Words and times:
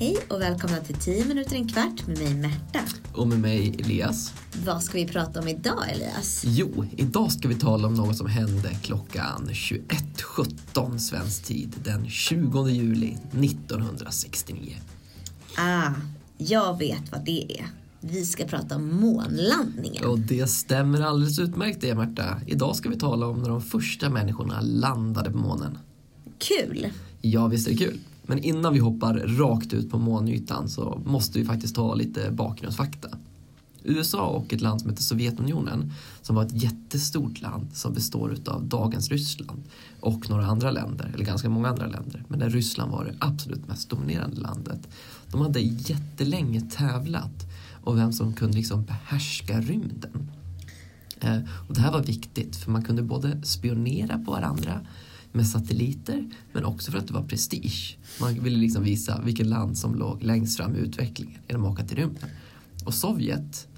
Hej 0.00 0.16
och 0.28 0.40
välkomna 0.40 0.76
till 0.76 0.94
10 0.94 1.24
minuter 1.24 1.56
en 1.56 1.68
kvart 1.68 2.06
med 2.06 2.18
mig 2.18 2.34
Märta. 2.34 2.80
Och 3.12 3.28
med 3.28 3.40
mig 3.40 3.76
Elias. 3.78 4.32
Vad 4.64 4.82
ska 4.82 4.98
vi 4.98 5.06
prata 5.06 5.40
om 5.40 5.48
idag 5.48 5.90
Elias? 5.90 6.42
Jo, 6.46 6.86
idag 6.96 7.32
ska 7.32 7.48
vi 7.48 7.54
tala 7.54 7.88
om 7.88 7.94
något 7.94 8.16
som 8.16 8.26
hände 8.26 8.68
klockan 8.82 9.48
21.17 9.52 10.98
svensk 10.98 11.44
tid 11.44 11.74
den 11.84 12.08
20 12.08 12.68
juli 12.68 13.16
1969. 13.32 14.76
Ah, 15.56 15.92
jag 16.36 16.78
vet 16.78 17.12
vad 17.12 17.24
det 17.24 17.60
är. 17.60 17.66
Vi 18.00 18.24
ska 18.24 18.44
prata 18.44 18.76
om 18.76 19.00
månlandningen. 19.00 20.04
Och 20.04 20.18
det 20.18 20.46
stämmer 20.46 21.00
alldeles 21.00 21.38
utmärkt 21.38 21.80
det 21.80 21.94
Märta. 21.94 22.40
Idag 22.46 22.76
ska 22.76 22.88
vi 22.88 22.98
tala 22.98 23.26
om 23.26 23.42
när 23.42 23.48
de 23.48 23.62
första 23.62 24.10
människorna 24.10 24.60
landade 24.60 25.30
på 25.30 25.38
månen. 25.38 25.78
Kul! 26.38 26.88
Ja, 27.20 27.46
visst 27.46 27.68
är 27.68 27.72
det 27.72 27.78
kul. 27.78 27.98
Men 28.28 28.38
innan 28.38 28.72
vi 28.72 28.78
hoppar 28.78 29.14
rakt 29.14 29.72
ut 29.72 29.90
på 29.90 29.98
månytan 29.98 30.68
så 30.68 31.00
måste 31.06 31.38
vi 31.38 31.44
faktiskt 31.44 31.74
ta 31.74 31.94
lite 31.94 32.30
bakgrundsfakta. 32.30 33.08
USA 33.84 34.26
och 34.26 34.52
ett 34.52 34.60
land 34.60 34.80
som 34.80 34.90
heter 34.90 35.02
Sovjetunionen 35.02 35.92
som 36.22 36.36
var 36.36 36.42
ett 36.42 36.62
jättestort 36.62 37.40
land 37.40 37.66
som 37.72 37.94
består 37.94 38.36
av 38.46 38.64
dagens 38.64 39.08
Ryssland 39.08 39.62
och 40.00 40.30
några 40.30 40.46
andra 40.46 40.70
länder, 40.70 41.10
eller 41.14 41.24
ganska 41.24 41.48
många 41.48 41.68
andra 41.68 41.86
länder. 41.86 42.24
Men 42.28 42.38
där 42.38 42.50
Ryssland 42.50 42.92
var 42.92 43.04
det 43.04 43.14
absolut 43.18 43.68
mest 43.68 43.90
dominerande 43.90 44.40
landet. 44.40 44.88
De 45.30 45.40
hade 45.40 45.60
jättelänge 45.60 46.60
tävlat 46.60 47.46
om 47.84 47.96
vem 47.96 48.12
som 48.12 48.32
kunde 48.32 48.56
liksom 48.56 48.84
behärska 48.84 49.60
rymden. 49.60 50.30
Eh, 51.20 51.38
och 51.68 51.74
det 51.74 51.80
här 51.80 51.92
var 51.92 52.02
viktigt 52.02 52.56
för 52.56 52.70
man 52.70 52.84
kunde 52.84 53.02
både 53.02 53.42
spionera 53.42 54.18
på 54.18 54.30
varandra 54.32 54.80
med 55.32 55.46
satelliter 55.46 56.28
men 56.52 56.64
också 56.64 56.90
för 56.90 56.98
att 56.98 57.06
det 57.06 57.14
var 57.14 57.22
prestige. 57.22 57.98
Man 58.20 58.34
ville 58.34 58.58
liksom 58.58 58.82
visa 58.84 59.20
vilket 59.24 59.46
land 59.46 59.78
som 59.78 59.94
låg 59.94 60.22
längst 60.22 60.56
fram 60.56 60.76
i 60.76 60.78
utvecklingen 60.78 61.40
genom 61.48 61.64
att 61.64 61.72
åka 61.72 61.84
till 61.84 61.96
rymden. 61.96 62.30
Och 62.84 62.94
Sovjet 62.94 63.68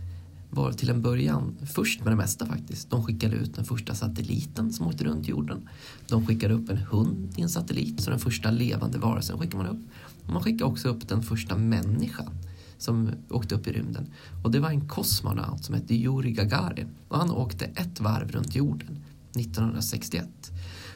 var 0.50 0.72
till 0.72 0.90
en 0.90 1.02
början 1.02 1.56
först 1.74 2.04
med 2.04 2.12
det 2.12 2.16
mesta 2.16 2.46
faktiskt. 2.46 2.90
De 2.90 3.04
skickade 3.04 3.36
ut 3.36 3.54
den 3.54 3.64
första 3.64 3.94
satelliten 3.94 4.72
som 4.72 4.86
åkte 4.86 5.04
runt 5.04 5.28
jorden. 5.28 5.68
De 6.08 6.26
skickade 6.26 6.54
upp 6.54 6.70
en 6.70 6.76
hund 6.76 7.34
i 7.36 7.42
en 7.42 7.48
satellit, 7.48 8.00
så 8.00 8.10
den 8.10 8.18
första 8.18 8.50
levande 8.50 8.98
varelsen 8.98 9.38
skickade 9.38 9.64
man 9.64 9.66
upp. 9.66 9.80
Man 10.26 10.42
skickade 10.42 10.64
också 10.64 10.88
upp 10.88 11.08
den 11.08 11.22
första 11.22 11.56
människan 11.56 12.32
som 12.78 13.10
åkte 13.30 13.54
upp 13.54 13.66
i 13.66 13.72
rymden. 13.72 14.06
Och 14.44 14.50
det 14.50 14.60
var 14.60 14.70
en 14.70 14.88
kosmonaut 14.88 15.64
som 15.64 15.74
hette 15.74 15.94
Yuri 15.94 16.32
Gagarin 16.32 16.88
och 17.08 17.18
han 17.18 17.30
åkte 17.30 17.64
ett 17.64 18.00
varv 18.00 18.30
runt 18.30 18.54
jorden 18.54 19.04
1961. 19.36 20.52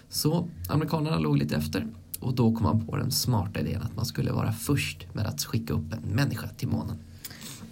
Så 0.08 0.48
amerikanerna 0.69 1.19
låg 1.19 1.38
lite 1.38 1.56
efter 1.56 1.86
och 2.20 2.34
då 2.34 2.52
kom 2.55 2.62
man 2.62 2.86
på 2.86 2.97
den 2.97 3.10
smarta 3.10 3.60
idén 3.60 3.83
att 3.83 3.97
man 3.97 4.06
skulle 4.06 4.33
vara 4.33 4.52
först 4.52 5.06
med 5.12 5.27
att 5.27 5.44
skicka 5.44 5.72
upp 5.72 5.92
en 5.92 6.14
människa 6.14 6.48
till 6.48 6.69
månen. 6.69 6.97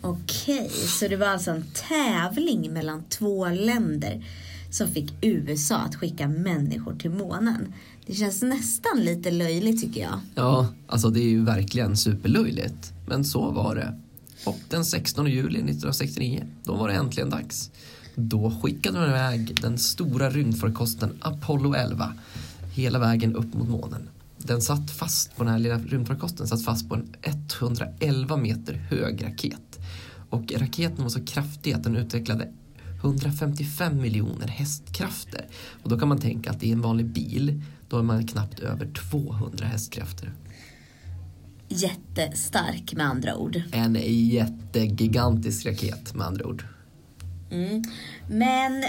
Okej, 0.01 0.69
så 0.69 1.09
det 1.09 1.17
var 1.17 1.27
alltså 1.27 1.51
en 1.51 1.65
tävling 1.89 2.73
mellan 2.73 3.03
två 3.09 3.49
länder 3.49 4.25
som 4.71 4.89
fick 4.89 5.13
USA 5.21 5.77
att 5.77 5.95
skicka 5.95 6.29
människor 6.29 6.95
till 6.95 7.11
månen. 7.11 7.73
Det 8.07 8.15
känns 8.15 8.43
nästan 8.43 9.01
lite 9.01 9.31
löjligt 9.31 9.81
tycker 9.81 10.01
jag. 10.01 10.21
Ja, 10.35 10.69
alltså 10.87 11.11
det 11.11 11.21
är 11.21 11.29
ju 11.29 11.45
verkligen 11.45 11.97
superlöjligt. 11.97 12.93
Men 13.07 13.25
så 13.25 13.51
var 13.51 13.75
det. 13.75 13.99
Och 14.47 14.59
den 14.69 14.85
16 14.85 15.27
juli 15.27 15.59
1969, 15.59 16.45
då 16.65 16.75
var 16.75 16.89
det 16.89 16.95
äntligen 16.95 17.31
dags. 17.31 17.71
Då 18.15 18.51
skickade 18.63 18.99
man 18.99 19.09
iväg 19.09 19.61
den 19.63 19.79
stora 19.79 20.31
rymdfarkosten 20.31 21.19
Apollo 21.21 21.75
11 21.75 22.15
hela 22.75 22.99
vägen 22.99 23.37
upp 23.37 23.55
mot 23.55 23.69
månen. 23.69 24.09
Den 24.39 24.63
satt 24.63 24.91
fast 24.91 25.37
på 25.37 25.45
den 25.45 25.53
här 25.53 25.59
lilla 25.59 25.79
rymdfarkosten, 25.79 26.47
satt 26.47 26.65
fast 26.65 26.89
på 26.89 26.95
en 26.95 27.15
111 27.23 28.37
meter 28.37 28.75
hög 28.75 29.25
raket. 29.25 29.79
Och 30.31 30.53
raketen 30.53 31.03
var 31.03 31.09
så 31.09 31.25
kraftig 31.25 31.73
att 31.73 31.85
den 31.85 31.97
utvecklade 31.97 32.49
155 33.01 34.01
miljoner 34.01 34.49
hästkrafter. 34.49 35.47
Och 35.83 35.91
då 35.91 35.99
kan 35.99 36.09
man 36.09 36.19
tänka 36.19 36.51
att 36.51 36.63
i 36.63 36.73
en 36.73 36.81
vanlig 36.81 37.07
bil, 37.07 37.63
då 37.89 37.99
är 37.99 38.03
man 38.03 38.27
knappt 38.27 38.61
över 38.61 38.87
200 39.11 39.67
hästkrafter. 39.67 40.33
Jättestark 41.69 42.95
med 42.95 43.07
andra 43.07 43.37
ord. 43.37 43.63
En 43.73 43.99
jättegigantisk 44.29 45.67
raket 45.67 46.15
med 46.15 46.27
andra 46.27 46.47
ord. 46.47 46.65
Mm. 47.53 47.83
Men 48.29 48.85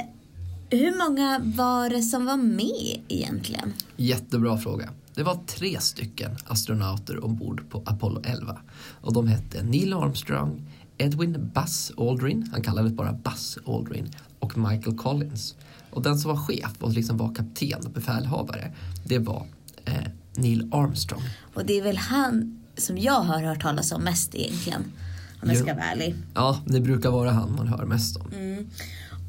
hur 0.70 0.98
många 0.98 1.42
var 1.44 1.90
det 1.90 2.02
som 2.02 2.26
var 2.26 2.38
med 2.38 3.02
egentligen? 3.08 3.74
Jättebra 3.98 4.58
fråga. 4.58 4.90
Det 5.16 5.24
var 5.24 5.40
tre 5.48 5.80
stycken 5.80 6.32
astronauter 6.46 7.26
ombord 7.26 7.70
på 7.70 7.84
Apollo 7.86 8.22
11 8.26 8.58
och 9.02 9.14
de 9.14 9.28
hette 9.28 9.64
Neil 9.64 9.94
Armstrong, 9.94 10.62
Edwin 10.98 11.52
Buzz 11.56 11.92
Aldrin, 11.98 12.50
han 12.52 12.62
kallades 12.62 12.94
bara 12.94 13.14
Buzz 13.14 13.58
Aldrin, 13.66 14.12
och 14.40 14.58
Michael 14.58 14.98
Collins. 14.98 15.56
Och 15.90 16.02
den 16.02 16.18
som 16.18 16.32
var 16.32 16.38
chef 16.38 16.72
och 16.80 16.94
liksom 16.94 17.18
var 17.18 17.36
kapten 17.36 17.86
och 17.86 17.92
befälhavare, 17.92 18.72
det 19.06 19.20
var 19.20 19.46
eh, 19.86 19.94
Neil 20.36 20.70
Armstrong. 20.72 21.22
Och 21.54 21.66
det 21.66 21.80
är 21.80 21.84
väl 21.84 21.98
han 21.98 22.60
som 22.78 22.98
jag 22.98 23.20
har 23.20 23.42
hört 23.42 23.62
talas 23.62 23.92
om 23.92 24.02
mest 24.02 24.36
egentligen, 24.36 24.84
om 25.44 25.50
jag 25.50 25.58
ska 25.58 25.74
vara 25.74 25.86
ärlig. 25.86 26.16
Ja, 26.34 26.60
det 26.66 26.80
brukar 26.80 27.10
vara 27.10 27.32
han 27.32 27.56
man 27.56 27.68
hör 27.68 27.86
mest 27.86 28.18
om. 28.18 28.32
Mm. 28.34 28.68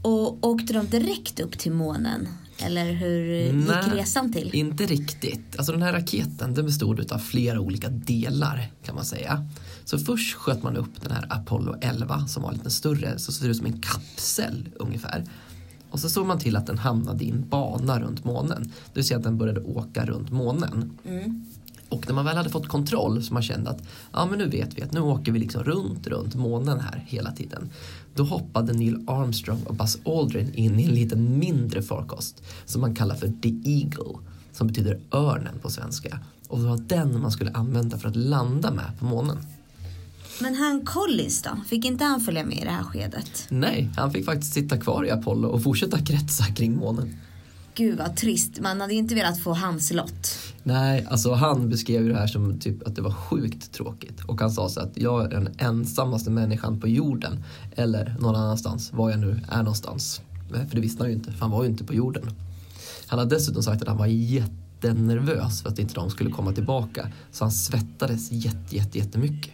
Och 0.02 0.46
åkte 0.46 0.72
de 0.72 0.86
direkt 0.86 1.40
upp 1.40 1.58
till 1.58 1.72
månen? 1.72 2.28
Eller 2.58 2.92
hur 2.92 3.52
Nej, 3.52 3.84
gick 3.84 3.94
resan 3.94 4.32
till? 4.32 4.50
Inte 4.54 4.86
riktigt. 4.86 5.56
Alltså 5.56 5.72
den 5.72 5.82
här 5.82 5.92
raketen 5.92 6.54
den 6.54 6.64
bestod 6.64 7.12
av 7.12 7.18
flera 7.18 7.60
olika 7.60 7.88
delar 7.88 8.70
kan 8.84 8.94
man 8.94 9.04
säga. 9.04 9.46
Så 9.84 9.98
först 9.98 10.34
sköt 10.34 10.62
man 10.62 10.76
upp 10.76 11.02
den 11.02 11.12
här 11.12 11.26
Apollo 11.30 11.76
11 11.80 12.26
som 12.26 12.42
var 12.42 12.52
lite 12.52 12.70
större, 12.70 13.18
så 13.18 13.32
ser 13.32 13.44
det 13.44 13.50
ut 13.50 13.56
som 13.56 13.66
en 13.66 13.80
kapsel 13.80 14.68
ungefär. 14.76 15.24
Och 15.90 16.00
så 16.00 16.08
såg 16.08 16.26
man 16.26 16.38
till 16.38 16.56
att 16.56 16.66
den 16.66 16.78
hamnade 16.78 17.24
i 17.24 17.30
en 17.30 17.48
bana 17.48 18.00
runt 18.00 18.24
månen. 18.24 18.62
Det 18.62 18.94
vill 18.94 19.04
säga 19.04 19.18
att 19.18 19.24
den 19.24 19.38
började 19.38 19.60
åka 19.60 20.06
runt 20.06 20.30
månen. 20.30 20.98
Mm. 21.04 21.46
Och 21.94 22.06
när 22.06 22.14
man 22.14 22.24
väl 22.24 22.36
hade 22.36 22.50
fått 22.50 22.68
kontroll 22.68 23.22
så 23.22 23.34
man 23.34 23.42
kände 23.42 23.70
att 23.70 23.82
ja 24.12 24.26
men 24.26 24.38
nu 24.38 24.48
vet 24.48 24.78
vi 24.78 24.82
att 24.82 24.92
nu 24.92 25.00
åker 25.00 25.32
vi 25.32 25.38
liksom 25.38 25.64
runt, 25.64 26.06
runt 26.06 26.34
månen 26.34 26.80
här 26.80 27.04
hela 27.06 27.32
tiden. 27.32 27.70
Då 28.14 28.24
hoppade 28.24 28.72
Neil 28.72 29.04
Armstrong 29.06 29.62
och 29.62 29.74
Buzz 29.74 29.98
Aldrin 30.04 30.54
in 30.54 30.80
i 30.80 30.84
en 30.84 30.94
liten 30.94 31.38
mindre 31.38 31.82
farkost 31.82 32.42
som 32.64 32.80
man 32.80 32.94
kallar 32.94 33.14
för 33.14 33.32
The 33.42 33.48
Eagle 33.64 34.18
som 34.52 34.66
betyder 34.66 35.00
örnen 35.12 35.58
på 35.62 35.70
svenska. 35.70 36.18
Och 36.48 36.58
det 36.58 36.66
var 36.66 36.76
den 36.76 37.20
man 37.20 37.30
skulle 37.30 37.50
använda 37.50 37.98
för 37.98 38.08
att 38.08 38.16
landa 38.16 38.70
med 38.70 38.98
på 38.98 39.04
månen. 39.04 39.38
Men 40.40 40.54
han 40.54 40.86
Collins 40.86 41.42
då? 41.42 41.50
Fick 41.66 41.84
inte 41.84 42.04
han 42.04 42.20
följa 42.20 42.44
med 42.44 42.58
i 42.58 42.64
det 42.64 42.70
här 42.70 42.82
skedet? 42.82 43.46
Nej, 43.48 43.90
han 43.96 44.10
fick 44.10 44.24
faktiskt 44.24 44.52
sitta 44.52 44.78
kvar 44.78 45.06
i 45.06 45.10
Apollo 45.10 45.48
och 45.48 45.62
fortsätta 45.62 45.98
kretsa 45.98 46.44
kring 46.44 46.76
månen. 46.76 47.14
Gud 47.76 47.98
vad 47.98 48.16
trist, 48.16 48.60
man 48.60 48.80
hade 48.80 48.92
ju 48.92 48.98
inte 48.98 49.14
velat 49.14 49.40
få 49.40 49.52
hans 49.52 49.92
lott. 49.92 50.38
Nej, 50.62 51.06
alltså 51.10 51.32
han 51.32 51.68
beskrev 51.68 52.02
ju 52.02 52.08
det 52.08 52.18
här 52.18 52.26
som 52.26 52.58
typ 52.58 52.86
att 52.86 52.96
det 52.96 53.02
var 53.02 53.12
sjukt 53.12 53.72
tråkigt. 53.72 54.24
Och 54.26 54.40
han 54.40 54.50
sa 54.50 54.68
så 54.68 54.80
att 54.80 54.92
jag 54.94 55.24
är 55.24 55.28
den 55.28 55.54
ensammaste 55.58 56.30
människan 56.30 56.80
på 56.80 56.88
jorden. 56.88 57.44
Eller 57.76 58.16
någon 58.20 58.34
annanstans, 58.36 58.92
var 58.92 59.10
jag 59.10 59.20
nu 59.20 59.40
är 59.48 59.58
någonstans. 59.58 60.20
För 60.50 60.74
det 60.74 60.80
visste 60.80 61.02
han 61.02 61.10
ju 61.10 61.16
inte, 61.16 61.32
för 61.32 61.40
han 61.40 61.50
var 61.50 61.62
ju 61.62 61.70
inte 61.70 61.84
på 61.84 61.94
jorden. 61.94 62.30
Han 63.06 63.18
har 63.18 63.26
dessutom 63.26 63.62
sagt 63.62 63.82
att 63.82 63.88
han 63.88 63.96
var 63.96 64.06
jättenervös 64.06 65.62
för 65.62 65.68
att 65.68 65.78
inte 65.78 65.94
de 65.94 66.10
skulle 66.10 66.30
komma 66.30 66.52
tillbaka. 66.52 67.12
Så 67.32 67.44
han 67.44 67.52
svettades 67.52 68.32
jätte, 68.32 68.76
jätte, 68.76 68.98
jättemycket. 68.98 69.52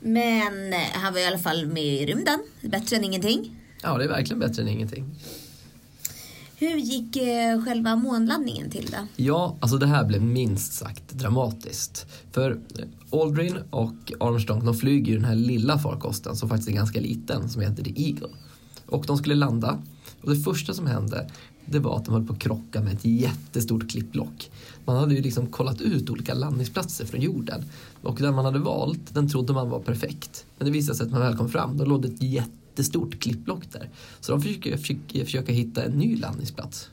Men 0.00 0.72
han 0.92 1.12
var 1.12 1.20
i 1.20 1.26
alla 1.26 1.38
fall 1.38 1.66
med 1.66 1.84
i 1.84 2.06
rymden, 2.06 2.38
bättre 2.62 2.96
än 2.96 3.04
ingenting. 3.04 3.56
Ja, 3.82 3.98
det 3.98 4.04
är 4.04 4.08
verkligen 4.08 4.40
bättre 4.40 4.62
än 4.62 4.68
ingenting. 4.68 5.04
Hur 6.64 6.78
gick 6.78 7.16
eh, 7.16 7.62
själva 7.64 7.96
månlandningen 7.96 8.70
till 8.70 8.88
då? 8.90 8.98
Ja, 9.16 9.56
alltså 9.60 9.78
det 9.78 9.86
här 9.86 10.04
blev 10.04 10.22
minst 10.22 10.72
sagt 10.72 11.12
dramatiskt. 11.12 12.06
För 12.32 12.50
eh, 12.50 13.20
Aldrin 13.20 13.56
och 13.70 14.12
Armstrong 14.20 14.64
de 14.64 14.74
flyger 14.74 15.12
ju 15.12 15.14
den 15.14 15.24
här 15.24 15.34
lilla 15.34 15.78
farkosten 15.78 16.36
som 16.36 16.48
faktiskt 16.48 16.68
är 16.68 16.72
ganska 16.72 17.00
liten 17.00 17.48
som 17.48 17.62
heter 17.62 17.84
The 17.84 18.08
Eagle. 18.08 18.28
Och 18.86 19.04
de 19.06 19.16
skulle 19.18 19.34
landa 19.34 19.78
och 20.22 20.30
det 20.30 20.36
första 20.36 20.74
som 20.74 20.86
hände 20.86 21.30
det 21.64 21.78
var 21.78 21.96
att 21.96 22.04
de 22.04 22.14
höll 22.14 22.26
på 22.26 22.32
att 22.32 22.38
krocka 22.38 22.80
med 22.80 22.92
ett 22.92 23.04
jättestort 23.04 23.90
klippblock. 23.90 24.50
Man 24.84 24.96
hade 24.96 25.14
ju 25.14 25.22
liksom 25.22 25.46
kollat 25.46 25.80
ut 25.80 26.10
olika 26.10 26.34
landningsplatser 26.34 27.04
från 27.04 27.20
jorden 27.20 27.64
och 28.02 28.16
den 28.20 28.34
man 28.34 28.44
hade 28.44 28.58
valt 28.58 29.14
den 29.14 29.28
trodde 29.28 29.52
man 29.52 29.70
var 29.70 29.80
perfekt. 29.80 30.46
Men 30.58 30.66
det 30.66 30.72
visade 30.72 30.98
sig 30.98 31.06
att 31.06 31.12
när 31.12 31.18
man 31.18 31.28
väl 31.28 31.38
kom 31.38 31.48
fram 31.48 31.76
då 31.78 31.84
låg 31.84 32.02
det 32.02 32.08
ett 32.08 32.22
jättestort 32.74 33.20
klippblock 33.20 33.72
där. 33.72 33.90
Så 34.20 34.32
de 34.32 34.42
försöker, 34.42 34.76
försöker 34.76 35.24
försöka 35.24 35.52
hitta 35.52 35.84
en 35.84 35.92
ny 35.92 36.16
landningsplats. 36.16 36.90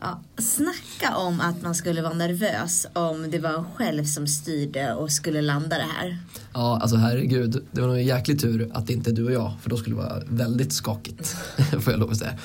Ja, 0.00 0.20
snacka 0.38 1.16
om 1.16 1.40
att 1.40 1.62
man 1.62 1.74
skulle 1.74 2.02
vara 2.02 2.14
nervös 2.14 2.86
om 2.92 3.30
det 3.30 3.38
var 3.38 3.58
en 3.58 3.64
själv 3.64 4.04
som 4.04 4.26
styrde 4.26 4.94
och 4.94 5.12
skulle 5.12 5.40
landa 5.40 5.78
det 5.78 5.88
här. 5.96 6.18
Ja, 6.54 6.78
alltså 6.78 6.96
herregud. 6.96 7.64
Det 7.72 7.80
var 7.80 7.88
nog 7.88 7.96
en 7.96 8.06
jäklig 8.06 8.40
tur 8.40 8.70
att 8.72 8.86
det 8.86 8.92
inte 8.92 9.10
är 9.10 9.14
du 9.14 9.24
och 9.24 9.32
jag. 9.32 9.52
För 9.60 9.70
då 9.70 9.76
skulle 9.76 9.96
det 9.96 10.02
vara 10.02 10.22
väldigt 10.28 10.72
skakigt. 10.72 11.36
får 11.80 11.92
jag 11.92 12.00
lov 12.00 12.10
att 12.10 12.16
säga. 12.16 12.38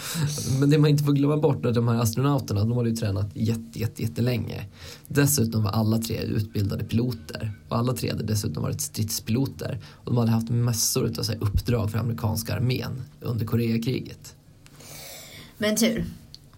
Men 0.60 0.70
det 0.70 0.78
man 0.78 0.90
inte 0.90 1.04
får 1.04 1.14
glömma 1.14 1.38
bort 1.38 1.66
är 1.66 1.70
att 1.70 1.76
de 1.76 1.88
här 1.88 2.02
astronauterna, 2.02 2.60
de 2.60 2.78
hade 2.78 2.90
ju 2.90 2.96
tränat 2.96 3.30
jätte, 3.34 3.80
jätte, 3.80 4.02
jättelänge. 4.02 4.66
Dessutom 5.08 5.64
var 5.64 5.72
alla 5.72 5.98
tre 5.98 6.22
utbildade 6.22 6.84
piloter. 6.84 7.52
Och 7.70 7.78
alla 7.78 7.94
tre 7.94 8.10
hade 8.10 8.24
dessutom 8.24 8.64
varit 8.64 8.82
stridspiloter. 8.82 9.80
Och 9.86 10.12
de 10.12 10.18
hade 10.18 10.32
haft 10.32 10.50
massor 10.50 11.20
av 11.20 11.24
så 11.24 11.32
här, 11.32 11.44
uppdrag 11.44 11.92
för 11.92 12.00
amerikanska 12.00 12.56
armén 12.56 13.04
under 13.22 13.46
Koreakriget. 13.46 14.36
Men 15.58 15.76
tur 15.76 16.06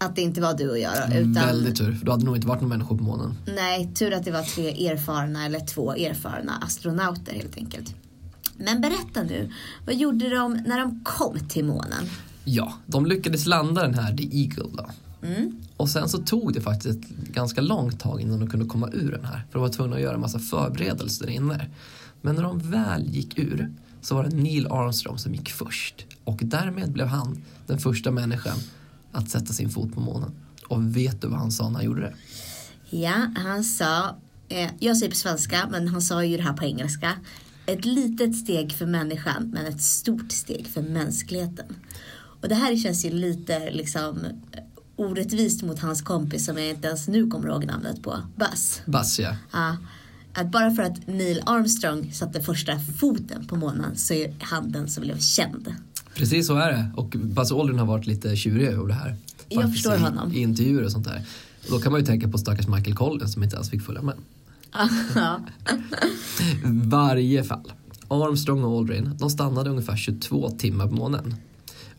att 0.02 0.16
det 0.16 0.22
inte 0.22 0.42
var 0.42 0.54
du 0.54 0.70
och 0.70 0.80
jag 0.80 0.94
då, 1.10 1.16
utan... 1.16 1.34
Väldigt 1.34 1.78
tur, 1.78 1.94
för 1.94 2.06
då 2.06 2.12
hade 2.12 2.22
det 2.22 2.26
nog 2.26 2.36
inte 2.36 2.48
varit 2.48 2.62
någon 2.62 2.70
människor 2.70 2.98
på 2.98 3.04
månen. 3.04 3.36
Nej, 3.56 3.92
tur 3.96 4.14
att 4.14 4.26
det 4.26 4.32
var 4.32 4.44
tre 4.44 4.88
erfarna 4.88 5.46
eller 5.46 5.60
två 5.60 5.94
erfarna 5.94 6.58
astronauter 6.62 7.34
helt 7.34 7.58
enkelt. 7.58 7.96
Men 8.58 8.82
berätta 8.82 9.24
nu, 9.24 9.52
vad 9.86 9.96
gjorde 9.96 10.30
de 10.30 10.54
när 10.54 10.80
de 10.80 11.04
kom 11.04 11.40
till 11.48 11.66
månen? 11.66 12.06
Ja, 12.44 12.74
de 12.86 13.06
lyckades 13.06 13.46
landa 13.46 13.82
den 13.82 13.94
här 13.94 14.18
The 14.18 14.42
Eagle 14.42 14.70
då. 14.74 14.90
Mm. 15.28 15.62
Och 15.78 15.90
sen 15.90 16.10
så 16.10 16.18
tog 16.18 16.54
det 16.54 16.62
faktiskt 16.62 17.04
ett 17.04 17.10
ganska 17.10 17.62
långt 17.62 18.00
tag 18.00 18.22
innan 18.22 18.40
de 18.40 18.50
kunde 18.50 18.66
komma 18.66 18.90
ur 18.94 19.12
den 19.12 19.26
här. 19.26 19.46
För 19.50 19.54
de 19.54 19.62
var 19.62 19.70
tvungna 19.70 19.96
att 19.96 20.02
göra 20.02 20.16
en 20.16 20.22
massa 20.22 20.40
förberedelser 20.40 21.30
inne. 21.30 21.70
Men 22.22 22.36
när 22.36 22.44
de 22.44 22.60
väl 22.60 23.08
gick 23.08 23.40
ur 23.40 23.72
så 24.02 24.16
var 24.16 24.24
det 24.24 24.36
Neil 24.36 24.68
Armstrong 24.68 25.18
som 25.18 25.36
gick 25.36 25.50
först. 25.50 26.06
Och 26.24 26.40
därmed 26.42 26.92
blev 26.92 27.08
han 27.08 27.42
den 27.68 27.78
första 27.78 28.12
människan 28.12 28.58
att 29.12 29.30
sätta 29.30 29.54
sin 29.54 29.70
fot 29.70 29.94
på 29.94 30.00
månen. 30.00 30.32
Och 30.68 30.96
vet 30.98 31.22
du 31.22 31.28
vad 31.28 31.40
han 31.40 31.52
sa 31.52 31.70
när 31.70 31.76
han 31.76 31.86
gjorde 31.86 32.02
det? 32.02 32.14
Ja, 32.98 33.28
han 33.36 33.64
sa, 33.64 34.16
eh, 34.50 34.70
jag 34.80 34.98
säger 34.98 35.12
på 35.12 35.18
svenska, 35.18 35.68
men 35.72 35.88
han 35.88 36.02
sa 36.02 36.24
ju 36.24 36.38
det 36.38 36.44
här 36.44 36.54
på 36.54 36.66
engelska. 36.66 37.14
Ett 37.66 37.86
litet 37.86 38.36
steg 38.36 38.74
för 38.74 38.86
människan, 38.86 39.50
men 39.54 39.66
ett 39.66 39.82
stort 39.82 40.32
steg 40.32 40.68
för 40.68 40.82
mänskligheten. 40.82 41.76
Och 42.42 42.50
det 42.50 42.56
här 42.56 42.76
känns 42.76 43.06
ju 43.06 43.10
lite 43.10 43.72
liksom 43.72 44.20
orättvist 44.96 45.64
mot 45.64 45.80
hans 45.80 46.02
kompis 46.02 46.46
som 46.46 46.58
jag 46.58 46.70
inte 46.70 46.88
ens 46.88 47.08
nu 47.08 47.28
kommer 47.28 47.48
ihåg 47.48 47.66
namnet 47.66 48.04
på, 48.04 48.18
Buzz. 48.36 48.82
Buzz 48.86 49.20
ja. 49.20 49.36
Ja, 49.52 49.78
att 50.34 50.52
bara 50.52 50.72
för 50.72 50.84
att 50.84 51.08
Neil 51.08 51.42
Armstrong 51.46 52.14
satte 52.14 52.42
första 52.42 52.80
foten 52.80 53.48
på 53.48 53.56
månen 53.56 53.98
så 53.98 54.14
är 54.14 54.36
han 54.42 54.72
den 54.72 54.90
som 54.90 55.04
blev 55.04 55.20
känd. 55.20 55.76
Precis 56.16 56.48
så 56.48 56.56
är 56.56 56.72
det. 56.72 56.92
Och 56.96 57.10
Buzz 57.10 57.52
Aldrin 57.52 57.80
har 57.80 57.86
varit 57.86 58.08
lite 58.08 58.36
tjurig 58.36 58.68
över 58.68 58.88
det 58.88 58.94
här. 58.94 59.16
Jag 59.50 59.62
Faktiskt 59.62 59.84
förstår 59.84 59.96
i, 59.96 60.00
honom. 60.00 60.34
I 60.34 60.40
intervjuer 60.40 60.84
och 60.84 60.92
sånt 60.92 61.06
där. 61.06 61.22
Och 61.66 61.72
då 61.72 61.80
kan 61.80 61.92
man 61.92 62.02
ju 62.02 62.08
tänka 62.08 62.28
på 62.28 62.38
stackars 62.38 62.68
Michael 62.68 62.96
Collins 62.96 63.34
som 63.34 63.44
inte 63.44 63.58
alls 63.58 63.70
fick 63.70 63.82
följa 63.82 64.02
med. 64.02 64.16
Varje 66.90 67.44
fall. 67.44 67.72
Armstrong 68.08 68.64
och 68.64 68.78
Aldrin, 68.78 69.16
de 69.20 69.30
stannade 69.30 69.70
ungefär 69.70 69.96
22 69.96 70.50
timmar 70.50 70.88
på 70.88 70.94
månen. 70.94 71.36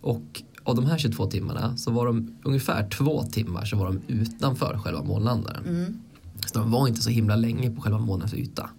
Och 0.01 0.43
av 0.65 0.77
de 0.77 0.87
här 0.87 0.99
22 0.99 1.27
timmarna 1.27 1.77
så 1.77 1.91
var 1.91 2.07
de 2.07 2.37
ungefär 2.43 2.89
två 2.89 3.23
timmar 3.23 3.65
så 3.65 3.77
var 3.77 3.87
de 3.87 4.01
utanför 4.07 4.79
själva 4.79 5.03
månlandaren. 5.03 5.67
Mm. 5.67 6.01
Så 6.47 6.59
de 6.59 6.71
var 6.71 6.89
inte 6.89 7.03
så 7.03 7.11
himla 7.11 7.37
länge 7.37 7.71
på 7.71 7.81
själva 7.81 7.99
månens 7.99 8.35
yta. 8.35 8.71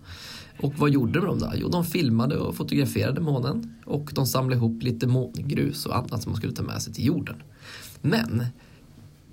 Och 0.61 0.73
vad 0.77 0.89
gjorde 0.89 1.19
de 1.19 1.39
då? 1.39 1.51
Jo, 1.55 1.69
de 1.69 1.85
filmade 1.85 2.37
och 2.37 2.55
fotograferade 2.55 3.21
månen 3.21 3.75
och 3.85 4.11
de 4.15 4.27
samlade 4.27 4.55
ihop 4.55 4.83
lite 4.83 5.07
mångrus 5.07 5.85
och 5.85 5.97
annat 5.97 6.23
som 6.23 6.31
man 6.31 6.37
skulle 6.37 6.53
ta 6.53 6.63
med 6.63 6.81
sig 6.81 6.93
till 6.93 7.05
jorden. 7.05 7.35
Men 8.01 8.45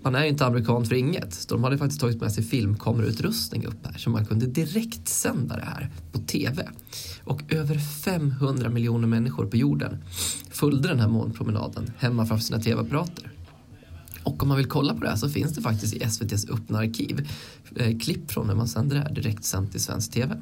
man 0.03 0.15
är 0.15 0.23
ju 0.23 0.29
inte 0.29 0.47
amerikan 0.47 0.85
för 0.85 0.95
inget. 0.95 1.35
Så 1.35 1.55
de 1.55 1.65
hade 1.65 1.79
faktiskt 1.79 2.01
tagit 2.01 2.21
med 2.21 2.33
sig 2.33 2.45
filmkamerautrustning 2.45 3.67
upp 3.67 3.87
här 3.87 3.99
så 3.99 4.11
man 4.11 4.27
kunde 4.27 4.47
direkt 4.47 5.09
sända 5.09 5.57
det 5.57 5.65
här 5.65 5.91
på 6.13 6.19
TV. 6.19 6.69
Och 7.25 7.43
över 7.49 7.79
500 7.79 8.69
miljoner 8.69 9.09
människor 9.09 9.47
på 9.47 9.57
jorden 9.57 10.05
följde 10.51 10.89
den 10.89 11.01
här 11.01 11.09
månpromenaden 11.09 11.93
hemma 11.99 12.27
framför 12.27 12.45
sina 12.45 12.61
TV-apparater. 12.61 13.33
Och 14.23 14.43
om 14.43 14.49
man 14.49 14.57
vill 14.57 14.67
kolla 14.67 14.95
på 14.95 15.01
det 15.01 15.09
här 15.09 15.17
så 15.17 15.29
finns 15.29 15.55
det 15.55 15.63
faktiskt 15.63 15.95
i 15.95 16.03
SVTs 16.03 16.49
öppna 16.51 16.79
arkiv 16.79 17.29
eh, 17.77 17.99
klipp 17.99 18.31
från 18.31 18.47
när 18.47 18.55
man 18.55 18.69
sänder 18.69 18.97
det 18.97 19.03
här 19.03 19.15
direkt 19.15 19.45
sänt 19.45 19.75
i 19.75 19.79
svensk 19.79 20.13
TV. 20.13 20.41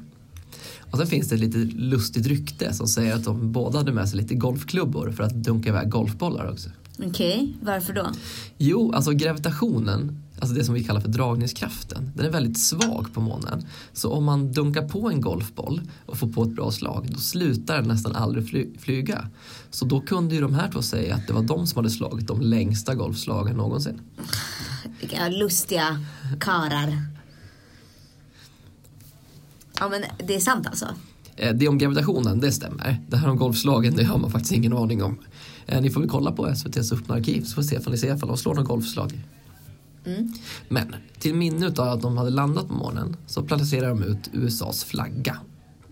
Och 0.91 0.97
sen 0.97 1.07
finns 1.07 1.29
det 1.29 1.35
ett 1.35 1.41
lite 1.41 1.57
lustigt 1.57 2.27
rykte 2.27 2.73
som 2.73 2.87
säger 2.87 3.15
att 3.15 3.23
de 3.23 3.51
båda 3.51 3.77
hade 3.77 3.91
med 3.91 4.09
sig 4.09 4.17
lite 4.17 4.35
golfklubbor 4.35 5.11
för 5.11 5.23
att 5.23 5.33
dunka 5.33 5.69
iväg 5.69 5.89
golfbollar 5.89 6.51
också. 6.51 6.69
Okej, 7.05 7.53
varför 7.61 7.93
då? 7.93 8.11
Jo, 8.57 8.91
alltså 8.93 9.11
gravitationen, 9.11 10.23
alltså 10.39 10.55
det 10.55 10.63
som 10.63 10.73
vi 10.73 10.83
kallar 10.83 11.01
för 11.01 11.09
dragningskraften, 11.09 12.11
den 12.15 12.25
är 12.25 12.29
väldigt 12.29 12.59
svag 12.59 13.07
på 13.13 13.21
månen. 13.21 13.65
Så 13.93 14.11
om 14.11 14.23
man 14.23 14.51
dunkar 14.51 14.87
på 14.87 15.09
en 15.09 15.21
golfboll 15.21 15.81
och 16.05 16.17
får 16.17 16.27
på 16.27 16.43
ett 16.43 16.55
bra 16.55 16.71
slag, 16.71 17.07
då 17.11 17.17
slutar 17.17 17.75
den 17.75 17.87
nästan 17.87 18.15
aldrig 18.15 18.49
fly 18.49 18.67
flyga. 18.79 19.29
Så 19.69 19.85
då 19.85 20.01
kunde 20.01 20.35
ju 20.35 20.41
de 20.41 20.53
här 20.53 20.71
två 20.71 20.81
säga 20.81 21.15
att 21.15 21.27
det 21.27 21.33
var 21.33 21.43
de 21.43 21.67
som 21.67 21.77
hade 21.77 21.89
slagit 21.89 22.27
de 22.27 22.41
längsta 22.41 22.95
golfslagen 22.95 23.57
någonsin. 23.57 24.01
Vilka 24.99 25.29
lustiga 25.29 26.03
karar. 26.39 27.16
Ja 29.79 29.89
men 29.89 30.03
det 30.27 30.35
är 30.35 30.39
sant 30.39 30.67
alltså? 30.67 30.85
Eh, 31.35 31.55
Det 31.55 31.67
om 31.67 31.77
gravitationen, 31.77 32.39
det 32.39 32.51
stämmer. 32.51 33.01
Det 33.09 33.17
här 33.17 33.29
om 33.29 33.37
golfslagen, 33.37 33.95
det 33.95 34.03
har 34.03 34.17
man 34.17 34.31
faktiskt 34.31 34.51
ingen 34.53 34.73
aning 34.73 35.03
om. 35.03 35.19
Eh, 35.67 35.81
Ni 35.81 35.89
får 35.89 36.01
väl 36.01 36.09
kolla 36.09 36.31
på 36.31 36.47
SVTs 36.47 36.91
öppna 36.91 37.15
arkiv 37.15 37.43
så 37.43 37.55
får 37.55 37.91
vi 37.91 37.97
se 37.97 38.07
ifall 38.07 38.27
de 38.29 38.37
slår 38.37 38.55
några 38.55 38.67
golfslag. 38.67 39.23
Mm. 40.05 40.33
Men 40.69 40.95
till 41.19 41.35
minne 41.35 41.67
av 41.67 41.79
att 41.79 42.01
de 42.01 42.17
hade 42.17 42.29
landat 42.29 42.67
på 42.67 42.73
månen 42.73 43.17
så 43.27 43.43
placerade 43.43 43.87
de 43.87 44.03
ut 44.03 44.29
USAs 44.33 44.83
flagga 44.83 45.37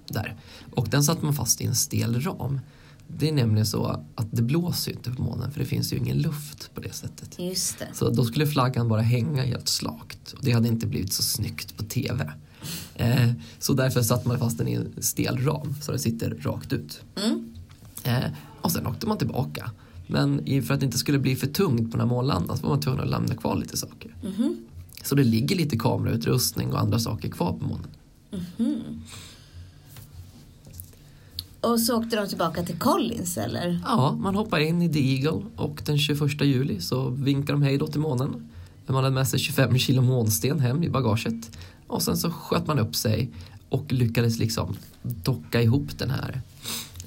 där. 0.08 0.36
Och 0.74 0.88
den 0.90 1.04
satte 1.04 1.26
man 1.26 1.34
fast 1.34 1.62
i 1.62 1.66
en 1.66 1.76
stel 1.76 2.22
ram. 2.22 2.60
Det 3.08 3.30
är 3.30 3.34
nämligen 3.34 3.66
så 3.66 3.86
att 4.16 4.28
det 4.32 4.42
blåser 4.42 4.92
ju 4.92 4.98
inte 4.98 5.12
på 5.12 5.22
månen 5.22 5.52
för 5.52 5.60
det 5.60 5.66
finns 5.66 5.94
ju 5.94 5.98
ingen 5.98 6.18
luft 6.18 6.72
på 6.76 6.82
det 6.82 6.94
sättet. 6.94 7.40
Just 7.40 7.80
det. 7.80 7.88
Så 7.94 8.10
då 8.10 8.26
skulle 8.26 8.48
flaggan 8.48 8.88
bara 8.88 9.02
hänga 9.02 9.44
helt 9.44 9.68
slakt 9.68 10.34
och 10.34 10.40
det 10.44 10.52
hade 10.52 10.68
inte 10.68 10.88
blivit 10.88 11.14
så 11.14 11.24
snyggt 11.24 11.78
på 11.78 11.84
TV. 11.84 12.32
Eh, 12.96 13.32
så 13.60 13.74
därför 13.74 14.02
satte 14.02 14.28
man 14.28 14.40
fast 14.40 14.58
den 14.58 14.68
i 14.68 14.74
en 14.74 14.94
stel 15.04 15.38
ram 15.38 15.76
så 15.82 15.92
den 15.92 16.00
sitter 16.00 16.30
rakt 16.30 16.74
ut. 16.74 17.02
Mm. 17.24 17.54
Eh, 18.04 18.32
och 18.62 18.72
sen 18.72 18.88
åkte 18.88 19.08
man 19.08 19.18
tillbaka. 19.18 19.72
Men 20.08 20.64
för 20.64 20.74
att 20.74 20.80
det 20.80 20.86
inte 20.86 20.98
skulle 20.98 21.20
bli 21.20 21.36
för 21.36 21.48
tungt 21.48 21.92
på 21.92 21.98
den 21.98 22.00
här 22.08 22.16
månlandaren 22.16 22.58
så 22.58 22.64
var 22.64 22.70
man 22.70 22.82
tvungen 22.82 23.02
att 23.02 23.10
lämna 23.10 23.36
kvar 23.36 23.56
lite 23.56 23.78
saker. 23.78 24.16
Mhm. 24.24 24.58
Så 25.04 25.16
det 25.16 25.24
ligger 25.24 25.56
lite 25.56 25.78
kamerautrustning 25.78 26.74
och 26.74 26.80
andra 26.80 27.00
saker 27.00 27.30
kvar 27.30 27.54
på 27.54 27.66
månen. 27.66 27.88
Och 31.62 31.80
så 31.80 31.98
åkte 31.98 32.16
de 32.16 32.28
tillbaka 32.28 32.64
till 32.64 32.80
Collins 32.80 33.38
eller? 33.38 33.80
Ja, 33.86 34.18
man 34.20 34.36
hoppar 34.36 34.60
in 34.60 34.82
i 34.82 34.94
The 34.94 35.16
Eagle 35.16 35.42
och 35.56 35.82
den 35.86 35.98
21 35.98 36.42
juli 36.42 36.82
så 36.82 37.10
vinkar 37.10 37.54
de 37.54 37.62
hej 37.62 37.78
då 37.78 37.88
till 37.88 38.00
månen. 38.00 38.50
Man 38.86 38.96
hade 38.96 39.16
med 39.16 39.28
sig 39.28 39.40
25 39.40 39.78
kilo 39.78 40.02
månsten 40.02 40.60
hem 40.60 40.84
i 40.84 40.90
bagaget. 40.90 41.58
Och 41.88 42.04
sen 42.04 42.18
så 42.18 42.32
sköt 42.32 42.68
man 42.68 42.80
upp 42.80 42.96
sig 42.96 43.32
och 43.70 43.94
lyckades 43.94 44.40
liksom 44.40 44.78
docka 45.04 45.62
ihop 45.62 45.98
den 45.98 46.10
här 46.10 46.42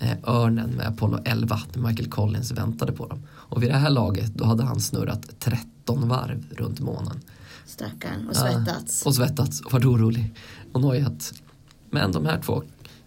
eh, 0.00 0.16
örnen 0.23 0.70
med 0.70 0.87
Apollo 0.87 1.18
11 1.25 1.61
när 1.73 1.88
Michael 1.88 2.11
Collins 2.11 2.52
väntade 2.52 2.92
på 2.92 3.06
dem. 3.06 3.23
Och 3.30 3.62
vid 3.62 3.70
det 3.70 3.76
här 3.76 3.90
laget 3.90 4.35
då 4.35 4.44
hade 4.44 4.62
han 4.62 4.80
snurrat 4.80 5.28
13 5.38 6.08
varv 6.08 6.44
runt 6.50 6.80
månen. 6.80 7.20
Stackarn. 7.66 8.28
Och 8.28 8.37
svettats. 8.37 9.02
Ja, 9.04 9.08
och 9.08 9.14
svettats 9.14 9.61
och 9.61 9.73
varit 9.73 9.85
orolig 9.85 10.35
och 10.73 10.80
nojat. 10.80 11.35
Men 11.90 12.12
de 12.12 12.26
här 12.26 12.40
två 12.40 12.62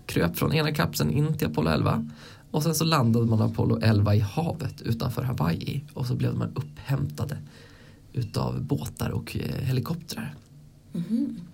kröp 0.05 0.37
från 0.37 0.53
ena 0.53 0.71
kapseln 0.71 1.11
in 1.11 1.37
till 1.37 1.47
Apollo 1.47 1.69
11 1.69 2.07
och 2.51 2.63
sen 2.63 2.75
så 2.75 2.83
landade 2.83 3.25
man 3.25 3.41
Apollo 3.41 3.79
11 3.81 4.15
i 4.15 4.19
havet 4.19 4.81
utanför 4.81 5.23
Hawaii 5.23 5.83
och 5.93 6.05
så 6.05 6.15
blev 6.15 6.35
man 6.35 6.51
upphämtade 6.55 7.37
utav 8.13 8.63
båtar 8.63 9.09
och 9.09 9.37
eh, 9.37 9.67
helikoptrar. 10.93 11.45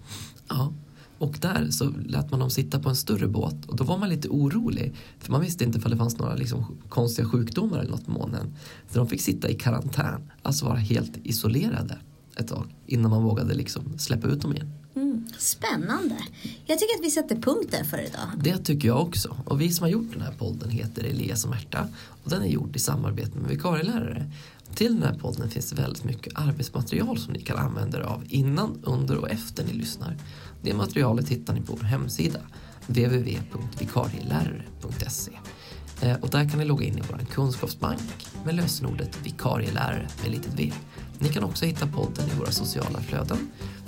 Ja, 0.48 0.74
och 1.18 1.38
där 1.42 1.68
så 1.72 1.94
lät 2.06 2.32
man 2.32 2.40
dem 2.40 2.50
sitta 2.50 2.80
på 2.80 2.90
en 2.90 2.96
större 2.96 3.28
båt 3.28 3.66
och 3.66 3.76
då 3.76 3.84
var 3.84 3.98
man 3.98 4.10
lite 4.10 4.30
orolig 4.30 4.94
för 5.20 5.32
man 5.32 5.42
visste 5.42 5.64
inte 5.64 5.78
ifall 5.78 5.92
det 5.92 5.98
fanns 5.98 6.18
några 6.18 6.36
liksom 6.36 6.78
konstiga 6.90 7.28
sjukdomar 7.28 7.80
eller 7.80 7.92
något 7.92 8.06
på 8.06 8.12
månen. 8.12 8.56
Så 8.92 8.98
de 8.98 9.08
fick 9.08 9.22
sitta 9.22 9.50
i 9.50 9.56
karantän, 9.56 10.32
alltså 10.42 10.66
vara 10.66 10.78
helt 10.78 11.12
isolerade 11.24 11.98
ett 12.36 12.48
tag 12.48 12.76
innan 12.86 13.12
man 13.12 13.24
vågade 13.24 13.54
liksom 13.54 13.84
släppa 13.98 14.28
ut 14.28 14.42
dem 14.42 14.54
igen. 14.54 14.72
Mm. 14.96 15.28
Spännande. 15.38 16.18
Jag 16.66 16.80
tycker 16.80 16.96
att 17.00 17.06
vi 17.06 17.12
sätter 17.12 17.36
punkt 17.36 17.68
där 17.72 17.84
för 17.84 17.98
idag. 17.98 18.30
Det 18.44 18.58
tycker 18.58 18.88
jag 18.88 19.02
också. 19.02 19.38
Och 19.46 19.62
vi 19.62 19.72
som 19.72 19.84
har 19.84 19.90
gjort 19.90 20.14
den 20.14 20.22
här 20.22 20.32
podden 20.32 20.70
heter 20.70 21.04
Elias 21.04 21.44
och 21.44 21.50
Märta 21.50 21.88
och 22.24 22.30
den 22.30 22.42
är 22.42 22.48
gjord 22.48 22.76
i 22.76 22.80
samarbete 22.80 23.38
med 23.40 23.50
vikarielärare. 23.50 24.32
Till 24.78 25.00
den 25.00 25.04
här 25.04 25.20
podden 25.20 25.50
finns 25.50 25.74
väldigt 25.74 26.04
mycket 26.04 26.34
arbetsmaterial 26.36 27.18
som 27.18 27.34
ni 27.34 27.42
kan 27.42 27.58
använda 27.58 27.98
er 27.98 28.02
av 28.02 28.24
innan, 28.30 28.80
under 28.84 29.18
och 29.18 29.30
efter 29.30 29.64
ni 29.64 29.74
lyssnar. 29.74 30.18
Det 30.62 30.74
materialet 30.74 31.30
hittar 31.30 31.54
ni 31.54 31.62
på 31.62 31.76
vår 31.76 31.84
hemsida 31.84 32.40
www.vikarielärare.se 32.88 35.32
Eh, 36.02 36.16
och 36.16 36.30
där 36.30 36.50
kan 36.50 36.60
ni 36.60 36.66
logga 36.66 36.86
in 36.86 36.98
i 36.98 37.02
vår 37.10 37.26
kunskapsbank 37.32 38.28
med 38.46 38.56
lösenordet 38.56 39.18
vikarielärare 39.24 40.08
med 40.24 40.32
litet 40.32 40.60
v. 40.60 40.74
Ni 41.20 41.30
kan 41.30 41.44
också 41.44 41.66
hitta 41.66 41.88
podden 41.88 42.30
i 42.30 42.40
våra 42.40 42.52
sociala 42.52 43.00
flöden. 43.00 43.38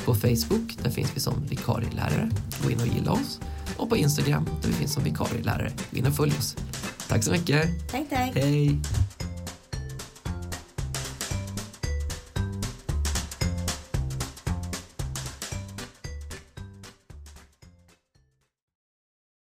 På 0.05 0.15
Facebook, 0.15 0.77
där 0.83 0.89
finns 0.89 1.11
vi 1.15 1.19
som 1.19 1.45
vikarielärare. 1.49 2.29
Gå 2.63 2.71
in 2.71 2.79
och 2.79 2.87
gilla 2.87 3.11
oss. 3.11 3.39
Och 3.77 3.89
på 3.89 3.97
Instagram, 3.97 4.45
där 4.61 4.69
vi 4.69 4.73
finns 4.73 4.93
som 4.93 5.03
vikarielärare. 5.03 5.71
Gå 5.91 5.97
in 5.97 6.05
och 6.05 6.15
följ 6.15 6.31
oss. 6.31 6.55
Tack 7.07 7.23
så 7.23 7.31
mycket. 7.31 7.91
Tack, 7.91 8.09
tack. 8.09 8.35
Hej! 8.35 8.79